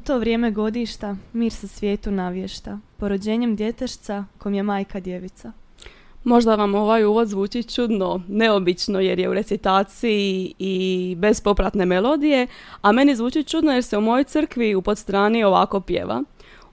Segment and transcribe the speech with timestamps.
[0.00, 5.52] U to vrijeme godišta mir se svijetu navješta, porođenjem djetešca kom je majka djevica.
[6.24, 12.46] Možda vam ovaj uvod zvuči čudno, neobično jer je u recitaciji i bez popratne melodije,
[12.82, 16.22] a meni zvuči čudno jer se u mojoj crkvi u podstrani ovako pjeva.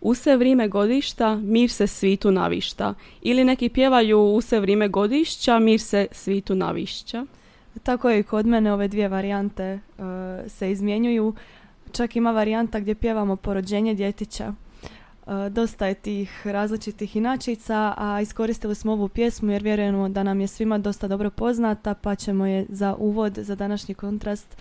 [0.02, 2.94] U se vrijeme godišta, mir se svitu navišta.
[3.22, 7.26] Ili neki pjevaju u se vrijeme godišća, mir se svitu navišća.
[7.84, 10.06] Tako je i kod mene ove dvije varijante uh,
[10.48, 11.34] se izmjenjuju.
[11.98, 14.54] Čak ima varijanta gdje pjevamo porođenje djetića.
[15.26, 20.42] Uh, dosta je tih različitih inačica, a iskoristili smo ovu pjesmu jer vjerujemo da nam
[20.42, 24.58] je svima dosta dobro poznata, pa ćemo je za uvod, za današnji kontrast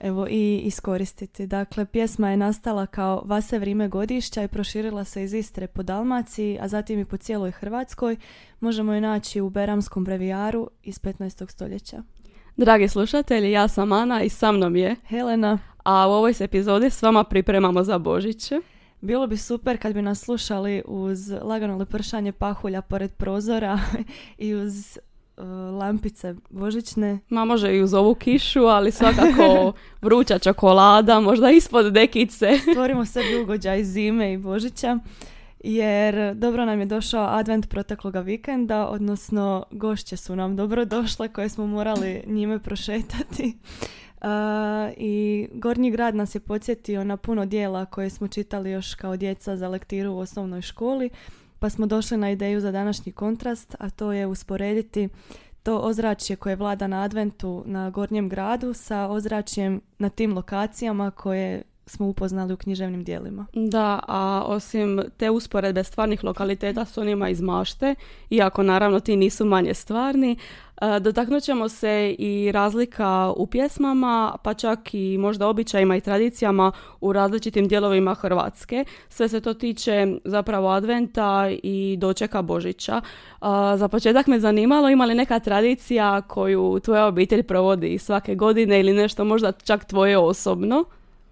[0.00, 1.46] evo i iskoristiti.
[1.46, 6.58] Dakle, pjesma je nastala kao Vase vrijeme godišća i proširila se iz Istre po Dalmaciji,
[6.60, 8.16] a zatim i po cijeloj Hrvatskoj.
[8.60, 11.50] Možemo je naći u Beramskom brevijaru iz 15.
[11.50, 12.02] stoljeća.
[12.56, 15.58] Dragi slušatelji, ja sam Ana i sa mnom je Helena.
[15.86, 18.52] A u ovoj se epizodi s vama pripremamo za Božić.
[19.00, 23.78] Bilo bi super kad bi nas slušali uz lagano lepršanje pahulja pored prozora
[24.38, 24.98] i uz
[25.36, 25.44] uh,
[25.78, 27.18] lampice božićne.
[27.28, 32.58] Ma može i uz ovu kišu, ali svakako vruća čokolada, možda ispod dekice.
[32.72, 34.98] Stvorimo sebi ugođaj zime i božića
[35.64, 41.48] jer dobro nam je došao advent protekloga vikenda, odnosno gošće su nam dobro došle koje
[41.48, 43.56] smo morali njime prošetati.
[44.96, 49.56] I Gornji grad nas je podsjetio na puno dijela koje smo čitali još kao djeca
[49.56, 51.10] za lektiru u osnovnoj školi,
[51.58, 55.08] pa smo došli na ideju za današnji kontrast, a to je usporediti
[55.62, 61.62] to ozračje koje vlada na adventu na Gornjem gradu sa ozračjem na tim lokacijama koje
[61.86, 63.46] smo upoznali u književnim dijelima.
[63.52, 67.94] Da, a osim te usporedbe stvarnih lokaliteta s onima iz mašte,
[68.30, 70.36] iako naravno ti nisu manje stvarni,
[70.80, 76.72] e, dotaknut ćemo se i razlika u pjesmama, pa čak i možda običajima i tradicijama
[77.00, 78.84] u različitim dijelovima Hrvatske.
[79.08, 83.00] Sve se to tiče zapravo adventa i dočeka Božića.
[83.00, 83.46] E,
[83.76, 88.92] za početak me zanimalo ima li neka tradicija koju tvoja obitelj provodi svake godine ili
[88.92, 90.84] nešto možda čak tvoje osobno?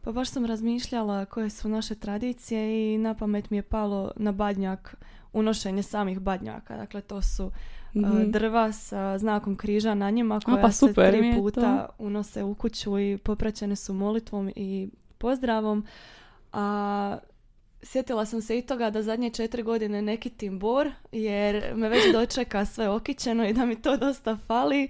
[0.05, 4.33] Pa baš sam razmišljala koje su naše tradicije i na pamet mi je palo na
[4.33, 4.97] badnjak
[5.33, 6.77] unošenje samih badnjaka.
[6.77, 11.89] Dakle, to su mm drva sa znakom križa na njima koja pa se tri puta
[11.99, 14.89] unose u kuću i popraćene su molitvom i
[15.19, 15.87] pozdravom.
[16.53, 17.19] A
[17.83, 22.13] sjetila sam se i toga da zadnje četiri godine ne kitim bor jer me već
[22.13, 24.89] dočeka sve okićeno i da mi to dosta fali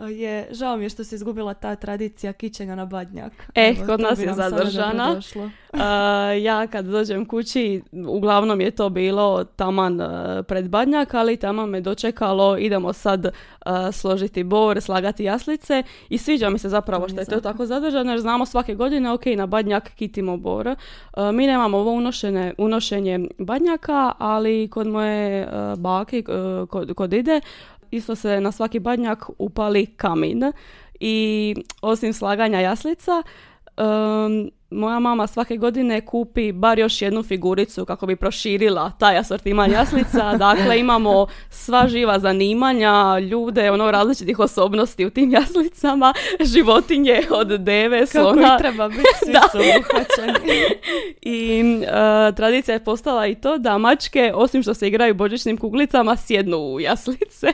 [0.00, 3.32] je, žao mi je što se izgubila ta tradicija kićenja na badnjak.
[3.54, 5.20] Eh, kod nas je zadržana.
[5.74, 5.80] Uh,
[6.42, 10.08] ja kad dođem kući, uglavnom je to bilo taman uh,
[10.48, 13.32] pred badnjak, ali tamo me dočekalo, idemo sad uh,
[13.92, 18.20] složiti bor, slagati jaslice i sviđa mi se zapravo što je to tako zadržano, jer
[18.20, 20.76] znamo svake godine, ok, na badnjak kitimo bor.
[21.32, 26.22] mi nemamo ovo unošene, unošenje badnjaka, ali kod moje bake,
[26.68, 27.40] kod, kod ide,
[27.96, 30.52] isto se na svaki badnjak upali kamin.
[31.00, 33.22] I osim slaganja jaslica
[34.74, 40.32] moja mama svake godine kupi bar još jednu figuricu kako bi proširila taj asortiman jaslica.
[40.38, 48.06] Dakle, imamo sva živa zanimanja, ljude, ono različitih osobnosti u tim jaslicama, životinje od deve,
[48.06, 48.42] slona.
[48.42, 49.58] Kako i treba biti, svi su
[51.22, 56.16] I uh, tradicija je postala i to da mačke, osim što se igraju božićnim kuglicama,
[56.16, 57.52] sjednu u jaslice.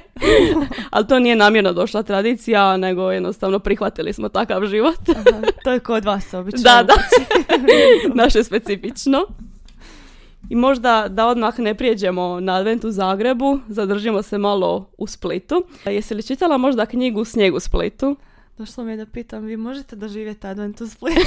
[0.91, 5.09] Ali to nije namjerno došla tradicija, nego jednostavno prihvatili smo takav život.
[5.09, 6.63] Aha, to je kod vas obično.
[6.63, 6.95] Da, da.
[8.23, 9.27] naše specifično.
[10.51, 15.65] I možda da odmah ne prijeđemo na advent u Zagrebu, zadržimo se malo u Splitu.
[15.85, 18.17] Jesi li čitala možda knjigu Snijeg u Splitu?
[18.59, 21.21] Došlo mi je da pitam, vi možete doživjeti advent u Splitu?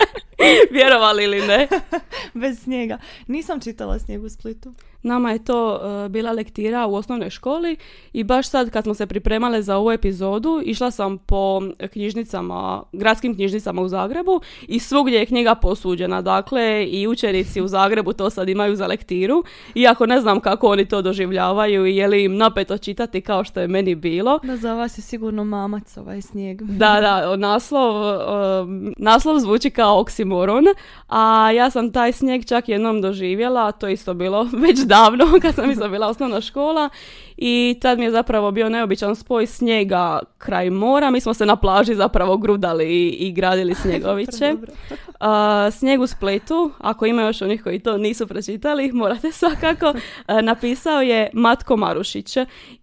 [0.70, 1.68] Vjerovali ili ne?
[2.40, 2.98] Bez snijega.
[3.26, 4.72] Nisam čitala Snijeg u Splitu.
[5.02, 7.76] Nama je to uh, bila lektira u osnovnoj školi
[8.12, 11.60] i baš sad kad smo se pripremale za ovu epizodu išla sam po
[11.92, 16.22] knjižnicama, gradskim knjižnicama u Zagrebu i svugdje je knjiga posuđena.
[16.22, 19.44] Dakle, i učenici u Zagrebu to sad imaju za lektiru.
[19.74, 23.60] Iako ne znam kako oni to doživljavaju i je li im napeto čitati kao što
[23.60, 24.38] je meni bilo.
[24.42, 26.62] Da, za vas je sigurno mamac ovaj snijeg.
[26.62, 28.68] da, da, naslov, uh,
[28.98, 30.64] naslov zvuči kao oksimoron,
[31.08, 35.70] a ja sam taj snijeg čak jednom doživjela, to isto bilo već davno kad sam
[35.70, 36.88] isto bila osnovna škola
[37.36, 41.10] i tad mi je zapravo bio neobičan spoj snijega kraj mora.
[41.10, 44.54] Mi smo se na plaži zapravo grudali i, i gradili snjegoviće.
[44.54, 49.94] uh, snijeg u Splitu, ako ima još onih koji to nisu pročitali, morate svakako,
[50.42, 52.36] napisao je Matko Marušić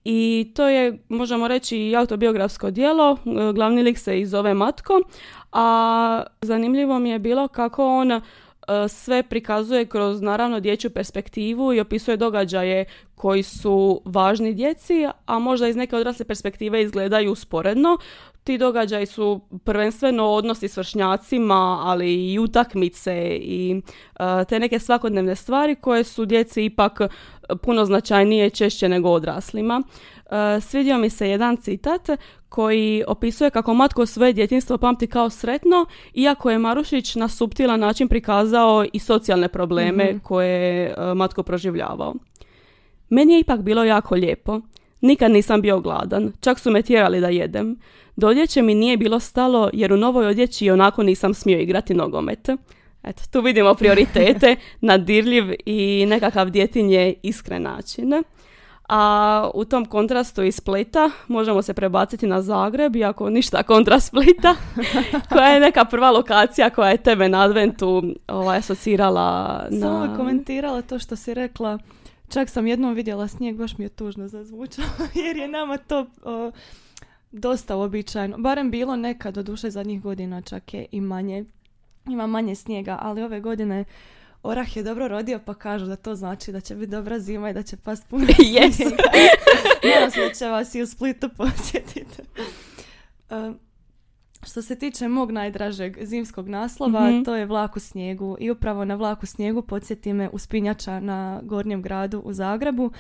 [0.04, 3.18] i to je, možemo reći, autobiografsko djelo.
[3.56, 5.02] Glavni lik se i zove Matko,
[5.52, 8.22] a zanimljivo mi je bilo kako on
[8.90, 12.86] sve prikazuje kroz naravno dječju perspektivu i opisuje događaje
[13.16, 17.98] koji su važni djeci, a možda iz neke odrasle perspektive izgledaju usporedno.
[18.44, 23.82] Ti događaji su prvenstveno odnosi s vršnjacima, ali i utakmice i
[24.50, 27.02] te neke svakodnevne stvari koje su djeci ipak
[27.62, 29.84] puno značajnije češće nego odraslima.
[30.62, 32.10] Svidio mi se jedan citat
[32.50, 38.08] koji opisuje kako matko svoje djetinstvo pamti kao sretno, iako je Marušić na suptilan način
[38.08, 40.20] prikazao i socijalne probleme mhm.
[40.20, 42.14] koje je matko proživljavao.
[43.10, 44.62] Meni je ipak bilo jako lijepo.
[45.02, 47.80] Nikad nisam bio gladan, čak su me tjerali da jedem.
[48.16, 52.50] Do odjeće mi nije bilo stalo jer u novoj odjeći onako nisam smio igrati nogomet.
[53.08, 58.24] Eto, tu vidimo prioritete, nadirljiv i nekakav djetinje iskren način.
[58.90, 64.56] A u tom kontrastu iz Splita možemo se prebaciti na Zagreb, iako ništa kontra Splita,
[65.32, 69.80] koja je neka prva lokacija koja je tebe na adventu ovaj, asocirala na...
[69.80, 71.80] Samo komentirala to što si rekla.
[72.30, 74.88] Čak sam jednom vidjela snijeg, baš mi je tužno zazvučalo,
[75.26, 76.06] jer je nama to
[77.32, 78.38] dosta uobičajeno.
[78.38, 81.46] Barem bilo nekad, do duše zadnjih godina čak je i manje.
[82.10, 83.86] Ima manje snijega, ali ove godine
[84.44, 87.54] Orah je dobro rodio pa kažu da to znači da će biti dobra zima i
[87.54, 88.26] da će past puno
[88.56, 88.84] Yes.
[89.96, 92.22] Nadam se da će vas i u Splitu posjetiti.
[94.44, 97.24] što se tiče mog najdražeg zimskog naslova, mhm.
[97.24, 98.38] to je Vlak u snijegu.
[98.40, 102.92] I upravo na Vlaku snijegu podsjeti me uspinjača na Gornjem gradu u Zagrebu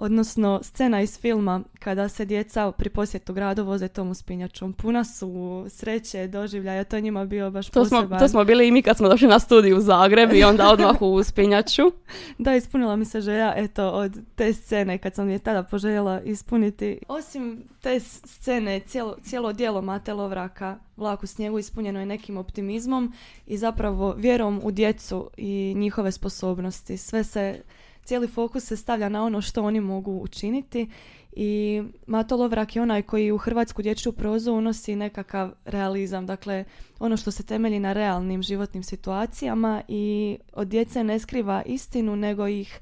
[0.00, 4.72] odnosno scena iz filma kada se djeca pri posjetu gradu voze tom uspinjačom.
[4.72, 8.06] Puna su sreće, doživljaja, to njima bio baš to poseban.
[8.06, 10.68] Smo, to smo bili i mi kad smo došli na studiju u Zagreb i onda
[10.72, 11.82] odmah u uspinjaču.
[12.38, 16.98] da, ispunila mi se želja, eto, od te scene kad sam je tada poželjela ispuniti.
[17.08, 23.12] Osim te scene, cijelo, cijelo dijelo Mate Lovraka, Vlak u snijegu, ispunjeno je nekim optimizmom
[23.46, 26.96] i zapravo vjerom u djecu i njihove sposobnosti.
[26.96, 27.62] Sve se
[28.10, 30.88] cijeli fokus se stavlja na ono što oni mogu učiniti
[31.32, 36.64] i Mato Lovrak je onaj koji u hrvatsku dječju prozu unosi nekakav realizam, dakle
[36.98, 42.48] ono što se temelji na realnim životnim situacijama i od djece ne skriva istinu nego
[42.48, 42.80] ih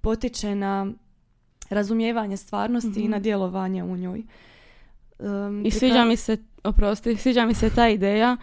[0.00, 0.86] potiče na
[1.70, 3.10] razumijevanje stvarnosti i mhm.
[3.10, 4.22] na djelovanje u njoj.
[5.64, 8.36] I sviđa mi se, oprosti, sviđa mi se ta ideja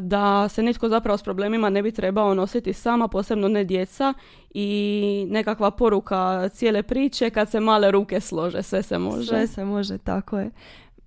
[0.00, 4.14] da se nitko zapravo s problemima ne bi trebao nositi sama, posebno ne djeca
[4.50, 9.26] i nekakva poruka cijele priče kad se male ruke slože, sve se može.
[9.26, 10.50] Sve se može, tako je.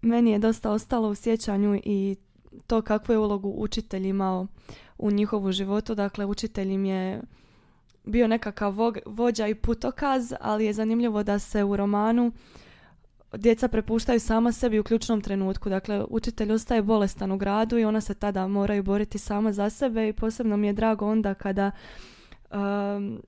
[0.01, 2.15] Meni je dosta ostalo u sjećanju i
[2.67, 4.47] to kakvu je ulogu učitelj imao
[4.97, 5.95] u njihovu životu.
[5.95, 7.21] Dakle, učitelj im je
[8.03, 8.75] bio nekakav
[9.05, 12.31] vođa i putokaz, ali je zanimljivo da se u romanu
[13.33, 15.69] djeca prepuštaju sama sebi u ključnom trenutku.
[15.69, 20.07] Dakle, učitelj ostaje bolestan u gradu i ona se tada moraju boriti sama za sebe
[20.07, 21.71] i posebno mi je drago onda kada
[22.51, 23.21] um,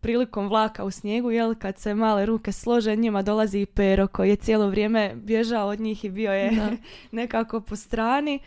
[0.00, 4.30] prilikom vlaka u snijegu, jel, kad se male ruke slože, njima dolazi i pero koji
[4.30, 6.76] je cijelo vrijeme bježao od njih i bio je
[7.12, 8.38] nekako po strani.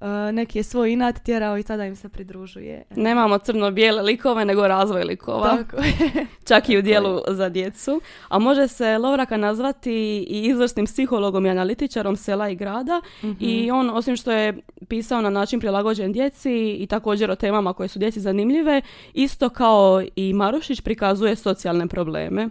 [0.00, 2.82] Uh, neki je svoj inat tjerao i tada im se pridružuje.
[2.96, 5.56] Nemamo crno-bijele likove, nego razvoj likova.
[5.56, 5.76] Tako
[6.48, 8.00] Čak i u dijelu za djecu.
[8.28, 9.92] A može se Lovraka nazvati
[10.28, 13.00] i izvrsnim psihologom i analitičarom sela i grada.
[13.40, 13.78] I mhm.
[13.78, 17.98] on, osim što je pisao na način prilagođen djeci i također o temama koje su
[17.98, 18.82] djeci zanimljive,
[19.14, 22.48] isto kao i Marušić prikazuje socijalne probleme.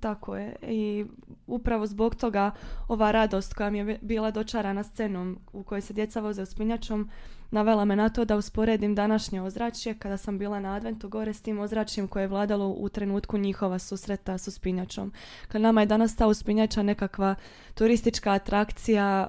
[0.00, 0.56] Tako je.
[0.62, 1.04] I
[1.46, 2.50] upravo zbog toga
[2.88, 7.10] ova radost koja mi je bila dočarana scenom u kojoj se djeca voze uspinjačom
[7.50, 11.42] navela me na to da usporedim današnje ozračje kada sam bila na adventu gore s
[11.42, 15.12] tim ozračjem koje je vladalo u trenutku njihova susreta s uspinjačom.
[15.48, 17.34] Kad nama je danas ta uspinjača nekakva
[17.74, 19.28] turistička atrakcija,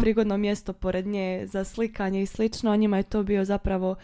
[0.00, 3.96] prigodno mjesto pored nje za slikanje i slično, a njima je to bio zapravo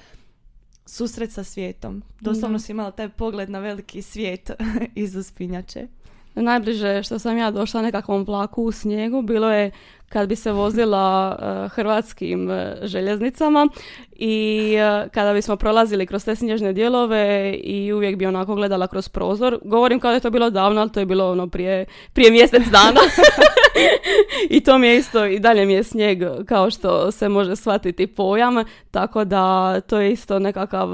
[0.87, 2.03] susret sa svijetom.
[2.21, 4.51] Doslovno si imala taj pogled na veliki svijet
[4.95, 5.87] iz uspinjače.
[6.35, 9.71] Najbliže što sam ja došla nekakvom vlaku u snijegu bilo je
[10.09, 13.69] kad bi se vozila uh, hrvatskim uh, željeznicama
[14.13, 19.09] i uh, kada bismo prolazili kroz te snježne dijelove i uvijek bi onako gledala kroz
[19.09, 19.59] prozor.
[19.65, 22.63] Govorim kao da je to bilo davno, ali to je bilo ono prije, prije mjesec
[22.67, 23.01] dana.
[24.57, 28.07] I to mi je isto, i dalje mi je snijeg kao što se može shvatiti
[28.07, 28.55] pojam,
[28.91, 30.89] tako da to je isto nekakav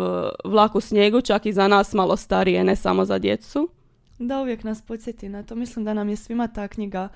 [0.45, 3.69] vlak u snijegu, čak i za nas malo starije, ne samo za djecu.
[4.19, 5.55] Da, uvijek nas podsjeti na to.
[5.55, 7.09] Mislim da nam je svima ta knjiga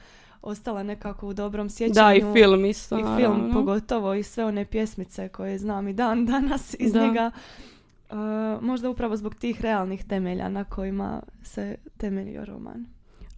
[0.42, 1.94] ostala nekako u dobrom sjećanju.
[1.94, 2.98] Da, i film isto.
[2.98, 7.30] I film pogotovo i sve one pjesmice koje znam i dan danas iz njega.
[8.10, 8.16] Uh,
[8.60, 12.86] možda upravo zbog tih realnih temelja na kojima se temeljio roman.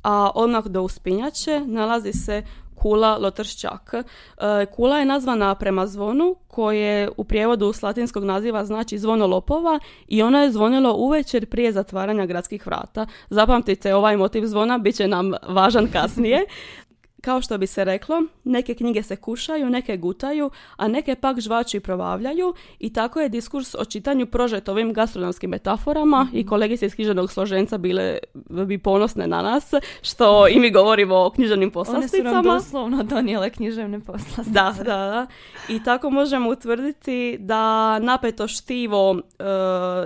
[0.03, 2.43] A odmah do uspinjače nalazi se
[2.83, 3.95] kula Lotrščak.
[3.95, 9.79] E, kula je nazvana prema zvonu koje u prijevodu s latinskog naziva znači zvono lopova
[10.09, 13.07] i ono je zvonilo uvečer prije zatvaranja gradskih vrata.
[13.31, 16.45] Zapamtite, ovaj motiv zvona bit će nam važan kasnije.
[17.23, 21.77] Kao što bi se reklo, neke knjige se kušaju, neke gutaju, a neke pak žvaču
[21.77, 26.49] i provavljaju i tako je diskurs o čitanju prožet ovim gastronomskim metaforama i mhm.
[26.49, 29.71] kolegice iz književnog složenca bile bi ponosne na nas,
[30.03, 32.31] što i mi govorimo o književnim poslasticama.
[32.31, 34.51] One su nam doslovno donijele književne poslastice.
[34.51, 35.27] Da, da, da.
[35.69, 39.45] I tako možemo utvrditi da napeto štivo e,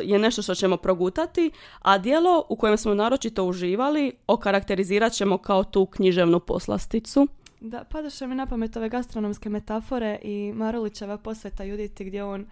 [0.02, 1.50] je nešto što ćemo progutati,
[1.82, 7.05] a dijelo u kojem smo naročito uživali okarakterizirat ćemo kao tu književnu poslasticu.
[7.60, 12.46] Da, padaše mi na pamet ove gastronomske metafore i Marulićeva posveta Juditi gdje on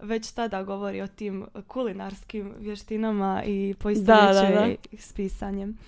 [0.00, 5.78] već tada govori o tim kulinarskim vještinama i poistovjećuje s pisanjem.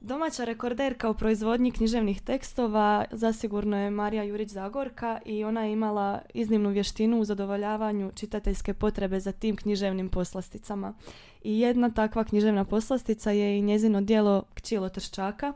[0.00, 6.20] Domaća rekorderka u proizvodnji književnih tekstova zasigurno je Marija Jurić Zagorka i ona je imala
[6.34, 10.94] iznimnu vještinu u zadovoljavanju čitateljske potrebe za tim književnim poslasticama.
[11.42, 15.52] I jedna takva književna poslastica je i njezino dijelo Kćilo Trščaka,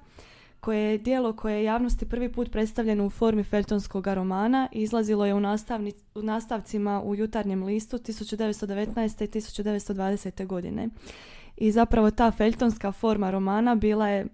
[0.62, 5.26] koje je dijelo koje je javnosti prvi put predstavljeno u formi feltonskog romana i izlazilo
[5.26, 9.24] je u, nastavni, u nastavcima u jutarnjem listu 1919.
[9.24, 10.46] i 1920.
[10.46, 10.88] godine.
[11.56, 14.26] I zapravo ta feltonska forma romana bila je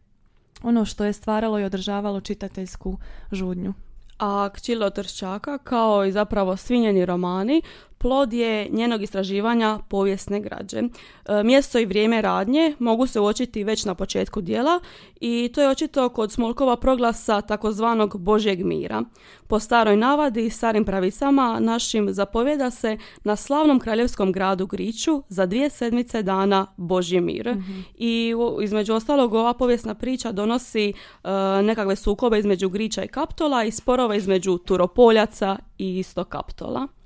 [0.63, 2.99] ono što je stvaralo i održavalo čitateljsku
[3.33, 3.75] žudnju.
[4.19, 7.63] A Kćilo Trščaka, kao i zapravo svinjeni romani,
[7.99, 10.78] plod je njenog istraživanja povijesne građe.
[10.78, 14.81] E, mjesto i vrijeme radnje mogu se uočiti već na početku dijela
[15.21, 19.02] i to je očito kod Smolkova proglasa takozvanog Božjeg mira.
[19.47, 25.47] Po staroj navadi i starim pravicama našim zapovjeda se na slavnom kraljevskom gradu Griću za
[25.47, 27.49] dvije sedmice dana Božji mir.
[27.49, 27.81] Mhm.
[27.95, 30.93] I između ostalog ova povijesna priča donosi
[31.25, 31.31] uh,
[31.62, 36.98] nekakve sukobe između Grića i Kaptola i sporove između Turopoljaca i isto Kaptola.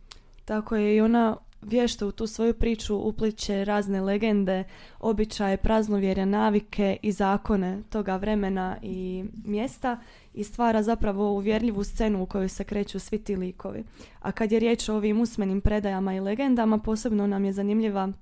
[0.45, 4.65] Tako je i ona vješto u tu svoju priču upliče razne legende,
[5.01, 10.01] običaje, praznovjerja, navike i zakone toga vremena i mjesta
[10.35, 13.85] i stvara zapravo uvjerljivu scenu u kojoj se kreću svi ti likovi.
[14.21, 18.13] A kad je riječ o ovim usmenim predajama i legendama, posebno nam je zanimljiva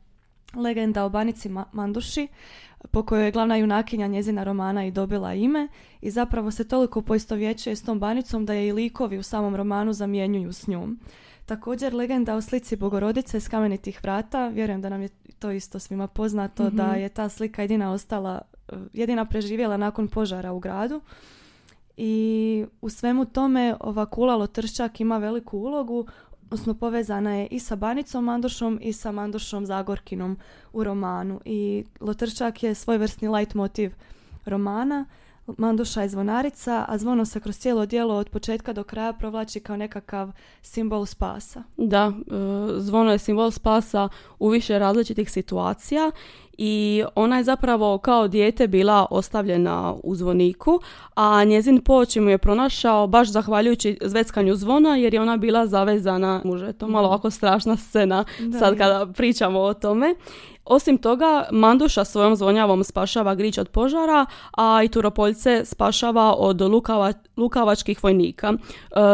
[0.55, 2.29] legenda o banici Manduši,
[2.91, 5.69] po kojoj je glavna junakinja njezina romana i dobila ime
[6.01, 9.93] i zapravo se toliko poistovjećuje s tom banicom da je i likovi u samom romanu
[9.93, 11.01] zamjenjuju s njom.
[11.47, 15.09] Također legenda o slici Bogorodice s kamenitih vrata, vjerujem da nam je
[15.39, 17.01] to isto svima poznato, da mhm.
[17.01, 18.41] je ta slika jedina ostala,
[18.93, 21.01] jedina preživjela nakon požara u gradu.
[21.97, 26.07] I u svemu tome ova kula Lotrščak ima veliku ulogu,
[26.51, 30.39] odnosno povezana je i sa Banicom Mandošom i sa Mandošom Zagorkinom
[30.73, 31.41] u romanu.
[31.45, 33.95] I Lotrščak je svojvrsni light motiv
[34.45, 35.07] romana
[35.59, 39.77] Manduša je zvonarica, a zvono se kroz cijelo djelo od početka do kraja provlači kao
[39.77, 41.63] nekakav simbol spasa.
[41.77, 42.33] Da, e,
[42.81, 46.11] zvono je simbol spasa u više različitih situacija
[46.63, 50.81] i ona je zapravo kao dijete bila ostavljena u zvoniku,
[51.15, 56.41] a njezin poći mu je pronašao baš zahvaljujući zveckanju zvona jer je ona bila zavezana
[56.45, 56.73] muže.
[56.73, 57.13] To malo mhm.
[57.13, 58.25] ovako strašna scena
[58.59, 60.15] sad kada pričamo o tome.
[60.71, 67.13] Osim toga, Manduša svojom zvonjavom spašava grič od požara, a i Turopoljce spašava od lukava,
[67.37, 68.53] lukavačkih vojnika.
[68.53, 68.57] E,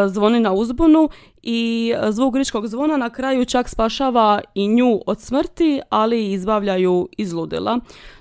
[0.08, 1.08] zvoni na uzbunu
[1.42, 7.08] i zvuk gričkog zvona na kraju čak spašava i nju od smrti, ali i izbavljaju
[7.18, 7.78] iz ludila.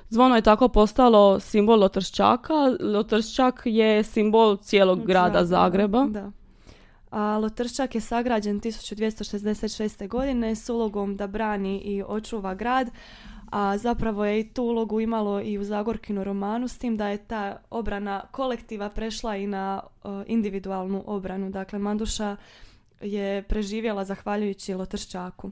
[0.10, 2.78] Zvono je tako postalo simbol Lotrščaka.
[2.80, 6.06] Lotrščak je simbol cijelog grada Zagreba.
[6.10, 6.32] Da.
[7.10, 10.08] A Lotrščak je sagrađen 1266.
[10.08, 12.90] godine s ulogom da brani i očuva grad,
[13.52, 17.18] a zapravo je i tu ulogu imalo i u Zagorkinu romanu s tim da je
[17.18, 19.82] ta obrana kolektiva prešla i na
[20.26, 21.50] individualnu obranu.
[21.50, 22.36] Dakle, Manduša
[23.02, 25.52] je preživjela zahvaljujući Lotrščaku.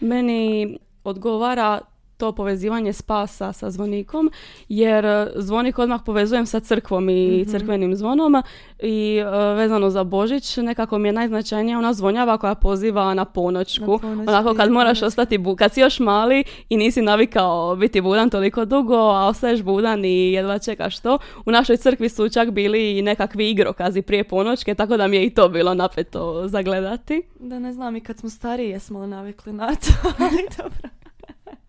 [0.00, 1.80] Meni odgovara
[2.16, 4.30] to povezivanje spasa sa zvonikom,
[4.68, 8.42] jer e, zvonik odmah povezujem sa crkvom i mm crkvenim zvonom
[8.78, 14.00] i uh, vezano za Božić nekako mi je najznačajnija ona zvonjava koja poziva na ponoćku.
[14.02, 18.64] Onako kad moraš ostati, bu- kad si još mali i nisi navikao biti budan toliko
[18.64, 21.18] dugo, a ostaješ budan i jedva čekaš to.
[21.46, 25.26] U našoj crkvi su čak bili i nekakvi igrokazi prije ponoćke, tako da mi je
[25.26, 27.22] i to bilo napeto zagledati.
[27.40, 31.05] Da ne znam i kad smo stariji jesmo li navikli na to, ali dobro.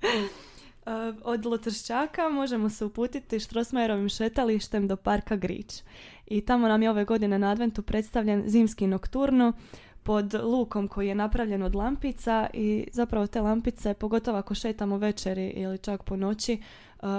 [1.24, 5.74] Od Lotršćaka možemo se uputiti Štrosmajerovim šetalištem do parka Grič.
[6.27, 9.54] I tamo nam je ove godine na adventu predstavljen zimski nokturno
[10.04, 15.48] pod lukom koji je napravljen od lampica i zapravo te lampice, pogotovo ako šetamo večeri
[15.48, 16.62] ili čak po noći,
[17.01, 17.10] uh,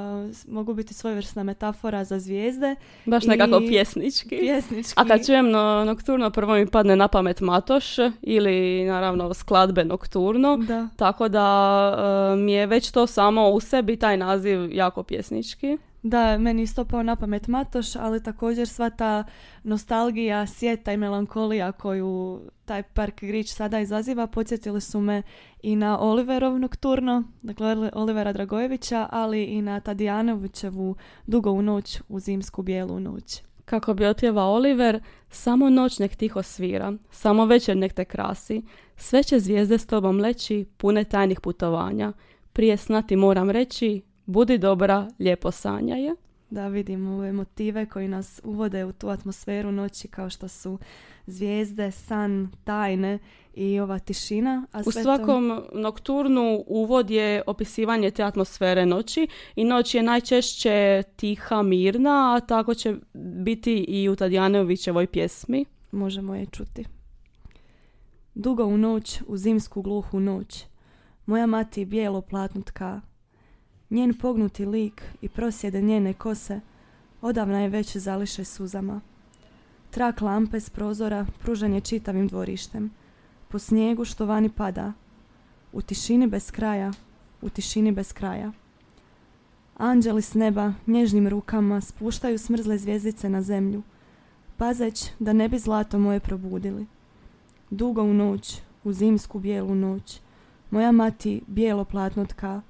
[0.48, 2.76] mogu biti svojevrsna metafora za zvijezde.
[3.04, 4.38] Baš nekako pjesnički.
[4.38, 4.94] pjesnički.
[4.96, 10.56] A kad čujem no, nokturno, prvo mi padne na pamet Matoš ili naravno skladbe nokturno.
[10.56, 10.88] Da.
[10.96, 15.78] Tako da uh, mi je već to samo u sebi taj naziv jako pjesnički.
[16.02, 19.24] Da, meni isto pao na pamet Matoš, ali također sva ta
[19.62, 25.22] nostalgija, sjeta i melankolija koju taj park Grič sada izaziva, podsjetili su me
[25.62, 32.62] i na Oliverov nokturno, dakle Olivera Dragojevića, ali i na Tadijanovićevu Dugovu noć u zimsku
[32.62, 33.42] bijelu noć.
[33.64, 35.00] Kako bi otjeva Oliver,
[35.30, 38.62] samo noć nek tiho svira, samo večer nek te krasi,
[38.96, 42.12] sve će zvijezde s tobom leći, pune tajnih putovanja.
[42.52, 46.14] Prije snati moram reći, Budi dobra, lijepo sanjaje.
[46.50, 50.78] Da vidimo ove motive koji nas uvode u tu atmosferu noći kao što su
[51.26, 53.18] zvijezde, san, tajne
[53.54, 54.66] i ova tišina.
[54.72, 61.62] A u svakom nokturnu uvod je opisivanje te atmosfere noći i noć je najčešće tiha,
[61.62, 62.96] mirna, a tako će
[63.44, 65.64] biti i u Tadjanovićevoj pjesmi.
[65.92, 66.84] Možemo je čuti.
[68.34, 70.64] Dugo u noć, u zimsku gluhu noć,
[71.26, 73.00] moja mati bijelo platnutka,
[73.90, 76.60] Njen pognuti lik i prosjede njene kose
[77.22, 79.00] odavna je već zališe suzama.
[79.90, 82.90] Trak lampe s prozora pružen je čitavim dvorištem.
[83.48, 84.92] Po snijegu što vani pada.
[85.72, 86.92] U tišini bez kraja,
[87.42, 88.52] u tišini bez kraja.
[89.76, 93.82] Anđeli s neba nježnim rukama spuštaju smrzle zvijezdice na zemlju,
[94.56, 96.86] pazeć da ne bi zlato moje probudili.
[97.70, 100.20] Dugo u noć, u zimsku bijelu noć,
[100.70, 102.60] moja mati bijelo platno tka,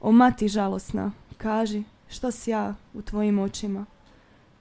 [0.00, 3.86] o mati žalosna, kaži, što si ja u tvojim očima?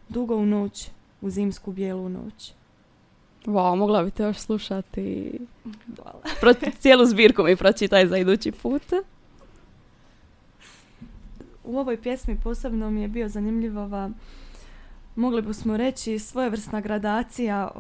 [0.10, 0.90] Dugo u noć,
[1.22, 2.54] u zimsku bijelu noć.
[3.46, 5.32] Wow, mogla bi te još slušati.
[5.96, 6.22] Hvala.
[6.82, 8.84] cijelu zbirku mi pročitaj za idući put.
[11.64, 14.12] U ovoj pjesmi posebno mi je bio zanimljivova
[15.20, 17.72] mogli bismo reći svojevrsna gradacija,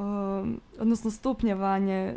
[0.79, 2.15] odnosno stupnjevanje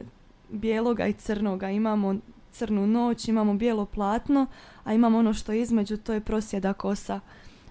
[0.51, 1.71] bijeloga i crnoga.
[1.71, 2.16] Imamo
[2.53, 4.47] crnu noć, imamo bijelo platno,
[4.85, 7.21] a imamo ono što je između, to je prosjeda kosa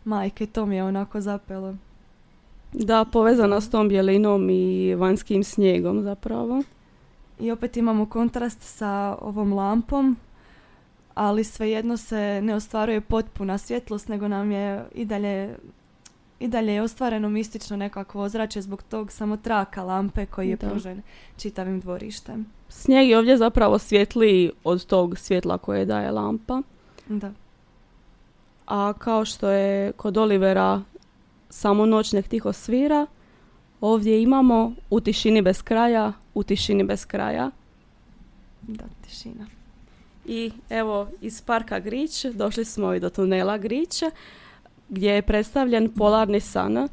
[0.05, 0.45] majke.
[0.45, 1.75] To mi je onako zapelo.
[2.73, 6.63] Da, povezana s tom bijelinom i vanjskim snijegom zapravo.
[7.39, 10.17] I opet imamo kontrast sa ovom lampom,
[11.13, 15.55] ali svejedno se ne ostvaruje potpuna svjetlost, nego nam je i dalje
[16.41, 21.01] i dalje je ostvareno mistično nekakvo ozračje zbog tog samo traka lampe koji je pružen
[21.37, 22.45] čitavim dvorištem.
[22.69, 26.61] Snijeg je ovdje zapravo svjetliji od tog svjetla koje daje lampa.
[27.07, 27.31] Da.
[28.65, 30.81] A kao što je kod Olivera
[31.49, 33.05] samo noć nek tiho svira,
[33.81, 37.51] ovdje imamo u tišini bez kraja, u tišini bez kraja.
[38.61, 39.45] Da, tišina.
[40.25, 44.03] I evo iz parka Grić došli smo i do tunela Grić
[44.91, 46.77] gdje je predstavljen polarni san.
[46.77, 46.87] Eh,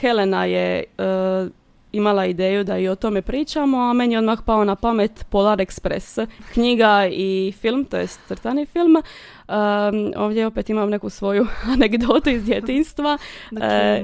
[0.00, 1.48] Helena je eh,
[1.92, 5.58] imala ideju da i o tome pričamo, a meni je odmah pao na pamet Polar
[5.58, 8.96] Express, knjiga i film, to je crtani film.
[8.96, 13.18] Um, ovdje opet imam neku svoju anegdotu iz djetinstva
[13.62, 14.02] e,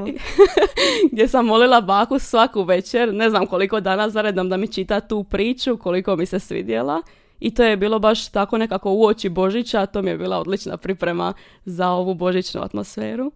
[1.13, 5.25] gdje sam molila baku svaku večer, ne znam koliko dana zaredom da mi čita tu
[5.25, 7.03] priču, koliko mi se svidjela.
[7.41, 10.77] I to je bilo baš tako nekako u oči Božića, to mi je bila odlična
[10.77, 13.33] priprema za ovu božićnu atmosferu.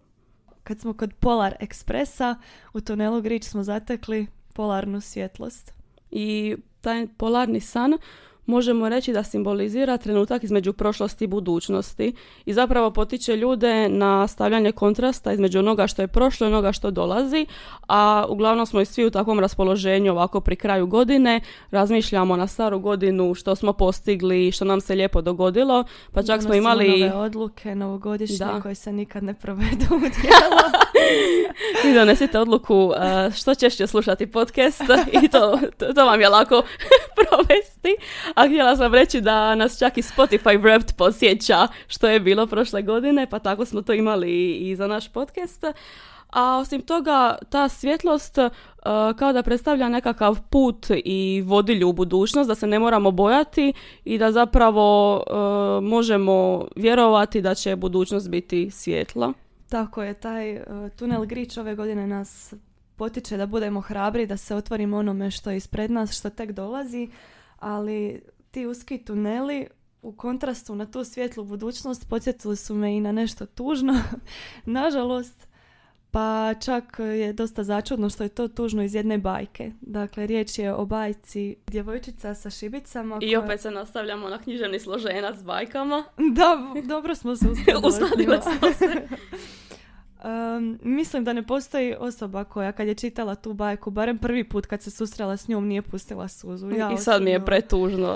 [0.63, 2.35] Kad smo kod Polar Ekspresa
[2.73, 5.73] u tunelu Grič smo zatekli polarnu svjetlost.
[6.11, 7.97] I taj polarni san
[8.51, 12.13] možemo reći da simbolizira trenutak između prošlosti i budućnosti
[12.45, 16.91] i zapravo potiče ljude na stavljanje kontrasta između onoga što je prošlo i onoga što
[16.91, 17.45] dolazi,
[17.87, 22.79] a uglavnom smo i svi u takvom raspoloženju ovako pri kraju godine, razmišljamo na staru
[22.79, 26.99] godinu što smo postigli, što nam se lijepo dogodilo, pa čak smo imali...
[26.99, 30.61] nove odluke novogodišnje koje se nikad ne provedu u djelo.
[31.83, 32.91] Vi donesite odluku
[33.35, 34.81] što ćeš slušati podcast
[35.23, 36.63] i to, to, to vam je lako
[37.17, 37.95] provesti.
[38.41, 42.81] A htjela sam reći da nas čak i Spotify Wrapped posjeća što je bilo prošle
[42.81, 45.63] godine, pa tako smo to imali i za naš podcast.
[46.29, 48.51] A osim toga, ta svjetlost uh,
[49.17, 53.73] kao da predstavlja nekakav put i vodilju u budućnost, da se ne moramo bojati
[54.05, 59.33] i da zapravo uh, možemo vjerovati da će budućnost biti svjetla.
[59.69, 60.61] Tako je, taj uh,
[60.95, 62.53] tunel Grič ove godine nas
[62.95, 67.09] potiče da budemo hrabri, da se otvorimo onome što je ispred nas, što tek dolazi,
[67.61, 68.21] ali
[68.51, 69.67] ti uski tuneli
[70.01, 73.93] u kontrastu na tu svjetlu budućnost podsjetili su me i na nešto tužno.
[74.65, 75.47] Nažalost,
[76.11, 79.71] Pa čak je dosta začudno što je to tužno iz jedne bajke.
[79.81, 83.17] Dakle, riječ je o bajci djevojčica sa šibicama.
[83.21, 86.03] I opet se nastavljamo na književni složenac s bajkama.
[86.17, 87.47] Da, dobro smo se
[87.87, 88.37] uskladili.
[88.41, 88.85] smo se.
[90.61, 94.65] Um, mislim da ne postoji osoba koja kad je čitala tu bajku, barem prvi put
[94.65, 96.71] kad se susrela s njom nije pustila suzu.
[96.71, 98.07] Ja I sad mi je pretužno.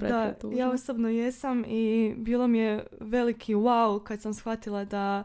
[0.00, 5.24] Da, ja osobno jesam i bilo mi je veliki wow kad sam shvatila da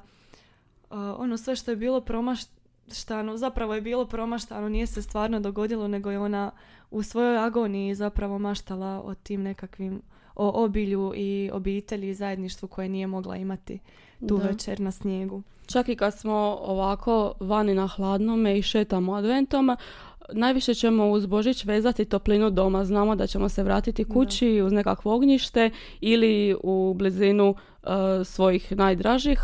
[0.90, 5.88] uh, ono sve što je bilo promaštano, zapravo je bilo promaštano, nije se stvarno dogodilo,
[5.88, 6.52] nego je ona
[6.92, 10.02] u svojoj agoniji zapravo maštala o tim nekakvim,
[10.40, 13.80] o obilju i obitelji i zajedništvu koje nije mogla imati
[14.28, 15.42] tu večer na snijegu.
[15.66, 19.78] Čak i kad smo ovako vani na hladnome i šetamo adventom,
[20.34, 22.86] najviše ćemo uz Božić vezati toplinu doma.
[22.86, 25.70] Znamo da ćemo se vratiti kući uz nekakvo ognjište
[26.02, 27.90] ili u blizinu uh,
[28.24, 29.40] svojih najdražih,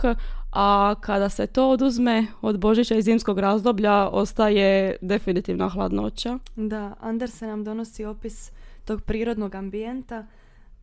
[0.52, 6.40] a kada se to oduzme od Božića i zimskog razdoblja ostaje definitivna hladnoća.
[6.56, 8.52] Da, Andersen nam donosi opis
[8.86, 10.26] tog prirodnog ambijenta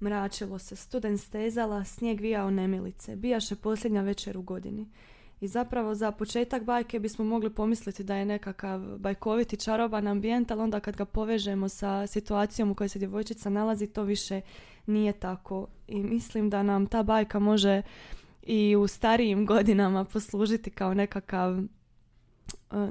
[0.02, 4.88] Mračilo se, studen stezala, snijeg vijao nemilice, bijaše posljednja večer u godini.
[5.40, 10.60] I zapravo za početak bajke bismo mogli pomisliti da je nekakav bajkoviti čaroban ambijent, ali
[10.60, 14.40] onda kad ga povežemo sa situacijom u kojoj se djevojčica nalazi, to više
[14.86, 15.66] nije tako.
[15.88, 17.82] I mislim da nam ta bajka može
[18.42, 21.62] i u starijim godinama poslužiti kao nekakav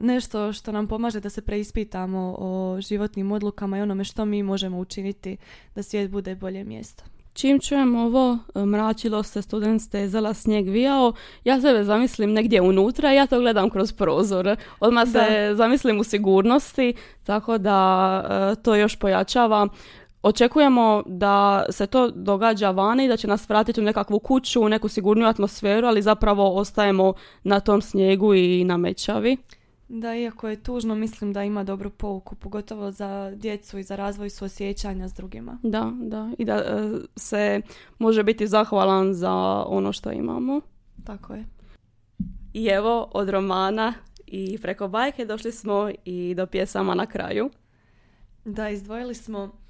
[0.02, 4.80] nešto što nam pomaže da se preispitamo o životnim odlukama i onome što mi možemo
[4.80, 5.38] učiniti
[5.76, 7.04] da svijet bude bolje mjesto.
[7.34, 13.14] Čim čujem ovo, e, mračilo se, student stezala, snijeg vijao, ja sebe zamislim negdje unutra
[13.14, 14.56] i ja to gledam kroz prozor.
[14.80, 16.94] Odmah se zamislim u sigurnosti,
[17.24, 19.68] tako da e, to još pojačava.
[20.24, 24.88] Očekujemo da se to događa vani, da će nas vratiti u nekakvu kuću, u neku
[24.88, 29.38] sigurniju atmosferu, ali zapravo ostajemo na tom snijegu i na mečavi.
[29.94, 34.30] Da, iako je tužno, mislim da ima dobru pouku, pogotovo za djecu i za razvoj
[34.30, 35.58] suosjećanja s drugima.
[35.64, 36.30] Da, da.
[36.38, 37.62] I da e, se
[38.00, 39.34] može biti zahvalan za
[39.68, 40.62] ono što imamo.
[41.04, 41.46] Tako je.
[42.54, 43.94] I evo, od romana
[44.28, 47.50] i preko bajke došli smo i do pjesama na kraju.
[48.46, 49.61] Da, izdvojili smo,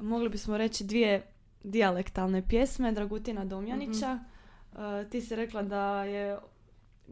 [0.00, 1.22] mogli bismo reći, dvije
[1.64, 4.14] dijalektalne pjesme Dragutina Domjanića.
[4.14, 4.38] mm
[5.10, 6.38] ti si rekla da je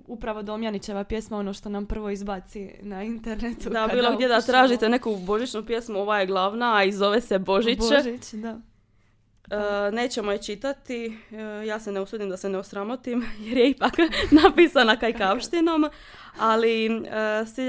[0.07, 3.71] upravo Domjanićeva pjesma ono što nam prvo izbaci na internetu.
[3.71, 7.39] Da, bilo gdje da tražite neku božićnu pjesmu, ova je glavna, a i zove se
[7.39, 7.79] Božić.
[7.79, 8.61] Božić, da.
[9.51, 13.71] Uh, nećemo je čitati, uh, ja se ne usudim da se ne osramotim jer je
[13.71, 13.93] ipak
[14.43, 15.89] napisana kajkavštinom,
[16.39, 16.89] ali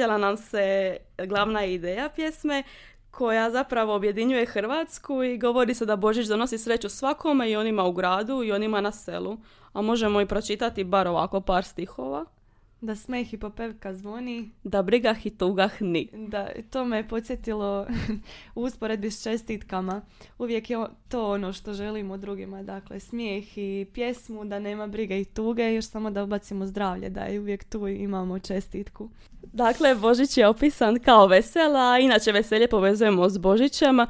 [0.07, 2.63] uh, nam se glavna ideja pjesme
[3.17, 7.91] koja zapravo objedinjuje Hrvatsku i govori se da Božić donosi sreću svakome i onima u
[7.91, 9.37] gradu i onima na selu
[9.73, 12.25] a možemo i pročitati bar ovako par stihova.
[12.81, 14.51] Da smeh i popevka zvoni.
[14.63, 16.09] Da brigah i tugah ni.
[16.13, 17.87] Da, to me je podsjetilo
[18.55, 20.01] u usporedbi s čestitkama.
[20.39, 22.63] Uvijek je to ono što želimo drugima.
[22.63, 27.21] Dakle, smijeh i pjesmu, da nema brige i tuge, još samo da ubacimo zdravlje, da
[27.21, 29.09] je uvijek tu imamo čestitku.
[29.53, 33.99] Dakle, Božić je opisan kao vesela, inače veselje povezujemo s Božićem.
[33.99, 34.05] Uh,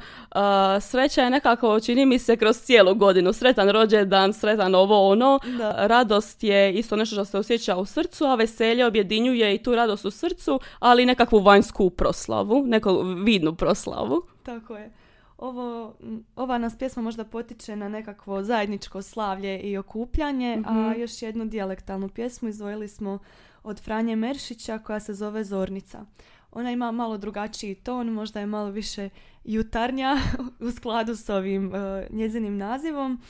[0.80, 3.32] sreća je nekako, čini mi se, kroz cijelu godinu.
[3.32, 5.40] Sretan rođendan, sretan ovo ono.
[5.76, 10.04] Radost je isto nešto što se osjeća u srcu, a veselje objedinjuje i tu radost
[10.04, 14.22] u srcu, ali nekakvu vanjsku proslavu, neku vidnu proslavu.
[14.42, 14.92] Tako je.
[15.38, 15.94] Ovo,
[16.36, 21.00] ova nas pjesma možda potiče na nekakvo zajedničko slavlje i okupljanje, a mhm.
[21.00, 23.18] još jednu dijalektalnu pjesmu izdvojili smo
[23.62, 26.04] od Franje Meršića koja se zove Zornica.
[26.52, 29.08] Ona ima malo drugačiji ton, možda je malo više
[29.44, 30.16] jutarnja
[30.68, 31.74] u skladu s ovim uh,
[32.10, 33.20] njezinim nazivom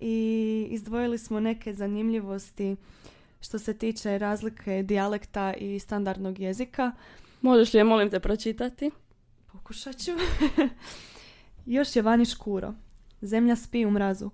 [0.00, 2.76] i izdvojili smo neke zanimljivosti
[3.40, 6.92] što se tiče razlike dijalekta i standardnog jezika.
[7.40, 8.90] Možeš li je, molim te, pročitati?
[9.52, 10.10] Pokušat ću.
[11.66, 12.74] Još je vani škuro.
[13.20, 14.30] Zemlja spi u mrazu.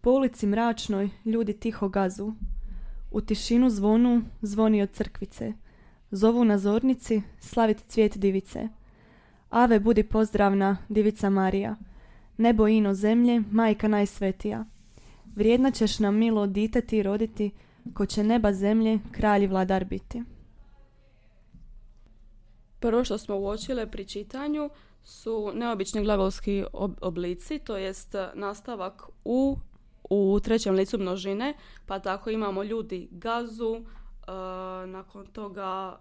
[0.00, 2.32] Po ulici mračnoj ljudi tiho gazu.
[3.10, 5.52] U tišinu zvonu zvoni od crkvice.
[6.10, 8.68] Zovu na zornici slaviti cvijet divice.
[9.50, 11.76] Ave budi pozdravna, divica Marija.
[12.36, 14.64] Nebo ino zemlje, majka najsvetija.
[15.34, 17.50] Vrijedna ćeš nam milo dite ti roditi,
[17.94, 20.22] ko će neba zemlje, kralj vladar biti.
[22.80, 24.70] Prvo što smo uočile pri čitanju
[25.04, 26.64] su neobični glagolski
[27.00, 29.56] oblici, to jest nastavak u
[30.10, 31.54] u trećem licu množine,
[31.86, 33.80] pa tako imamo ljudi gazu, uh,
[34.90, 35.98] nakon toga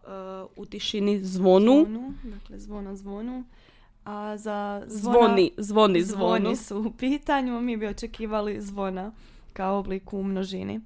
[0.48, 1.86] uh, u tišini zvonu.
[1.88, 2.14] zvonu.
[2.24, 3.44] Dakle, zvona zvonu.
[4.06, 7.62] A za zvona, zvoni, zvoni, zvoni su u pitanju.
[7.62, 9.12] Mi bi očekivali zvona
[9.54, 10.82] kao oblik u množini.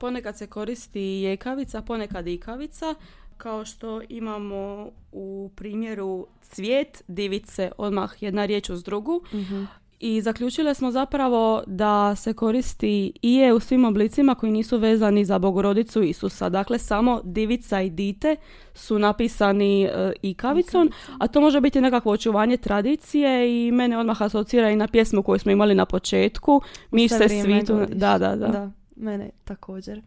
[0.00, 2.94] Ponekad se koristi jekavica, ponekad ikavica.
[3.36, 9.22] kao što imamo u primjeru cvijet, divice, odmah jedna riječ uz drugu.
[9.34, 9.64] Mhm.
[10.00, 15.24] I zaključile smo zapravo da se koristi i je u svim oblicima koji nisu vezani
[15.24, 16.48] za bogorodicu Isusa.
[16.48, 18.36] Dakle, samo divica i dite
[18.74, 24.70] su napisani e, ikavicom, a to može biti nekakvo očuvanje tradicije i mene odmah asocira
[24.70, 26.60] i na pjesmu koju smo imali na početku.
[26.90, 27.86] Mi se svitu...
[27.88, 28.48] Da, da, da.
[28.48, 30.02] Da, mene također.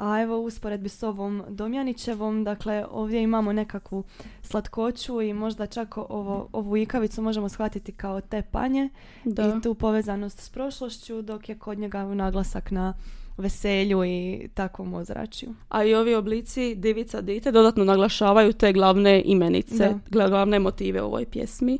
[0.00, 4.04] A evo usporedbi s ovom Domjanićevom, dakle ovdje imamo nekakvu
[4.42, 8.88] slatkoću i možda čak ovo, ovu ikavicu možemo shvatiti kao te panje
[9.24, 9.54] da.
[9.58, 12.94] i tu povezanost s prošlošću, dok je kod njega naglasak na
[13.36, 15.54] veselju i takvom ozračju.
[15.68, 21.24] A i ovi oblici divica dite dodatno naglašavaju te glavne imenice, glavne motive u ovoj
[21.24, 21.78] pjesmi.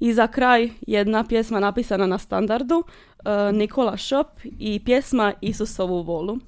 [0.00, 6.38] I za kraj jedna pjesma napisana na standardu, uh, Nikola Šop i pjesma Isusovu volu.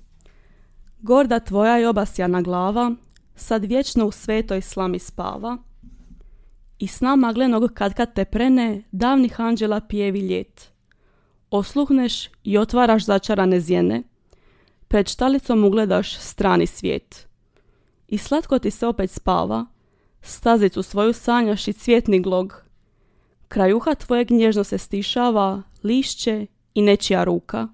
[1.01, 2.95] Gorda tvoja je obasjana glava,
[3.35, 5.57] sad vječno u svetoj slami spava.
[6.79, 10.73] I sna maglenog kad kad te prene, davnih anđela pijevi ljet.
[11.51, 14.03] Osluhneš i otvaraš začarane zjene.
[14.89, 17.29] Pred štalicom ugledaš strani svijet.
[18.09, 19.67] I slatko ti se opet spava,
[20.23, 22.68] stazicu svoju sanjaš i cvjetni glog.
[23.49, 27.69] Kraj uha tvojeg nježno se stišava, lišće i nečija ruka.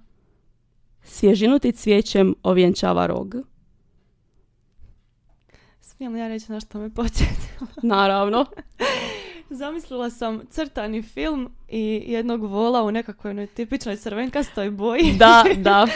[1.03, 3.35] Svježinu ti cvijećem ovjenčava rog.
[5.81, 7.67] Smijem li ja reći na što me podsjetilo?
[7.97, 8.47] Naravno.
[9.51, 15.15] Zamislila sam crtani film i jednog vola u nekakvoj tipičnoj crvenkastoj boji.
[15.19, 15.87] Da, da.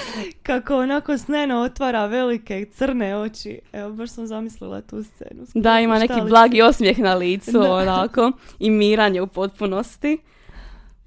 [0.49, 3.59] Kako onako sneno otvara velike crne oči.
[3.73, 5.47] Evo, baš sam zamislila tu scenu.
[5.55, 8.33] Da, ima neki blagi osmijeh na licu, onako.
[8.59, 10.19] I miranje u potpunosti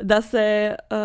[0.01, 0.97] da se uh,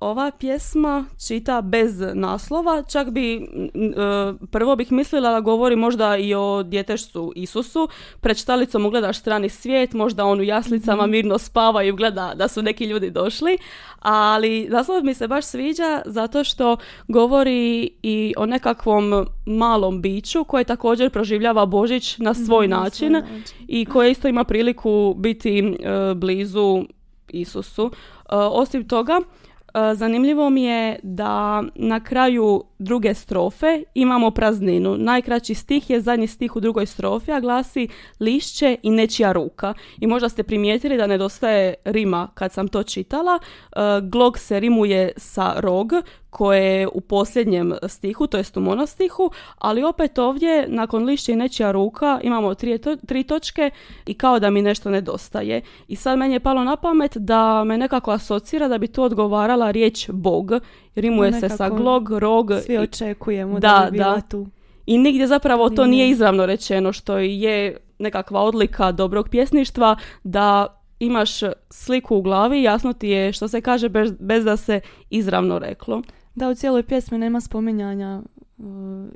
[0.00, 6.34] ova pjesma čita bez naslova, čak bi uh, prvo bih mislila da govori možda i
[6.34, 7.88] o djetešcu Isusu,
[8.20, 11.10] pred štalicom ugledaš strani svijet, možda on u jaslicama mhm.
[11.10, 13.58] mirno spava i gleda da su neki ljudi došli,
[13.98, 16.76] ali naslov mi se baš sviđa zato što
[17.08, 23.22] govori i o nekakvom malom biću koje također proživljava Božić na svoj, mhm, način,
[23.68, 26.84] i koje isto ima priliku biti uh, blizu
[27.28, 27.86] Isusu.
[27.86, 27.90] E,
[28.30, 34.96] osim toga, e, zanimljivo mi je da na kraju druge strofe imamo prazninu.
[34.98, 37.88] Najkraći stih je zadnji stih u drugoj strofi, a glasi
[38.20, 39.74] lišće i nečija ruka.
[40.00, 43.38] I možda ste primijetili da nedostaje rima kad sam to čitala.
[43.38, 45.92] E, glog se rimuje sa rog,
[46.30, 51.36] koje je u posljednjem stihu, to jest u monostihu, ali opet ovdje nakon lišća i
[51.36, 53.70] nečija ruka imamo tri, tri točke
[54.06, 55.60] i kao da mi nešto nedostaje.
[55.88, 59.70] I sad meni je palo na pamet da me nekako asocira da bi tu odgovarala
[59.70, 60.52] riječ Bog.
[60.94, 62.50] Rimuje se sa glog, rog.
[62.64, 64.20] Svi očekujemo da, da, da.
[64.20, 64.46] tu.
[64.86, 71.30] I nigdje zapravo to nije izravno rečeno što je nekakva odlika dobrog pjesništva da imaš
[71.70, 74.80] sliku u glavi, jasno ti je što se kaže bez, bez da se
[75.10, 76.02] izravno reklo.
[76.34, 78.22] Da, u cijeloj pjesmi nema spominjanja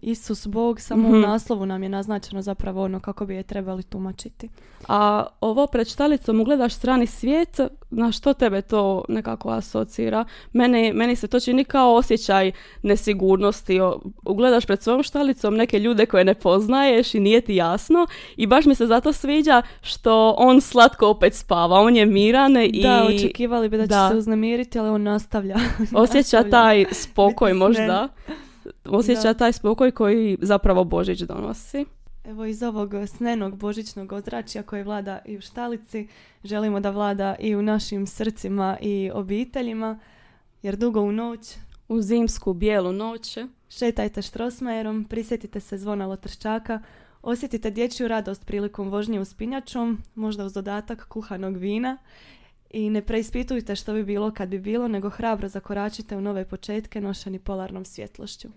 [0.03, 1.21] Isus Bog, samo u mhm.
[1.21, 4.49] naslovu nam je naznačeno zapravo ono kako bi je trebali tumačiti.
[4.89, 10.25] A ovo pred štalicom ugledaš strani svijet, na što tebe to nekako asocira?
[10.53, 13.79] Meni, meni se to čini kao osjećaj nesigurnosti.
[14.27, 18.65] Ugledaš pred svojom štalicom neke ljude koje ne poznaješ i nije ti jasno i baš
[18.65, 22.83] mi se zato sviđa što on slatko opet spava, on je miran i...
[22.83, 24.09] Da, očekivali bi da, da.
[24.09, 25.57] će se uznemiriti, ali on nastavlja.
[25.95, 28.09] Osjeća taj spokoj možda.
[28.85, 31.85] Osjeća taj spokoj koji zapravo Božić donosi.
[32.25, 36.09] Evo iz ovog snenog božićnog ozračja koje vlada i u štalici,
[36.45, 39.99] želimo da vlada i u našim srcima i obiteljima,
[40.63, 41.57] jer dugo u noć,
[41.89, 46.83] u zimsku bijelu noć, šetajte štrosmajerom, prisjetite se zvona lotrščaka,
[47.23, 51.99] osjetite dječju radost prilikom vožnje uspinjačom, možda uz dodatak kuhanog vina
[52.71, 57.01] i ne preispitujte što bi bilo kad bi bilo, nego hrabro zakoračite u nove početke
[57.01, 58.49] nošeni polarnom svjetlošću.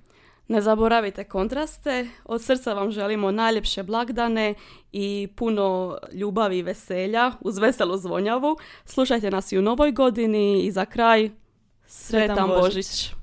[0.47, 4.53] Ne zaboravite kontraste, od srca vam želimo najljepše blagdane
[4.91, 8.57] i puno ljubavi i veselja uz veselu zvonjavu.
[8.85, 11.29] Slušajte nas i u novoj godini i za kraj
[11.85, 13.13] sretan, Božić.